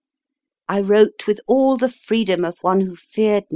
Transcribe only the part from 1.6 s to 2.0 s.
the